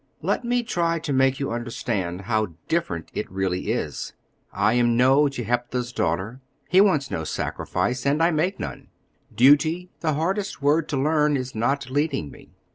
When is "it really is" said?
3.13-4.13